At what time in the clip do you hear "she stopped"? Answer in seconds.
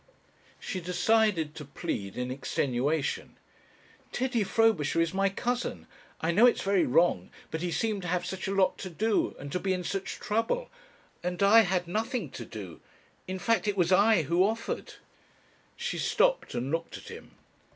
15.75-16.55